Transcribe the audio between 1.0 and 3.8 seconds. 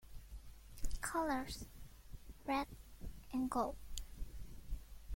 Colours: Red and Gold.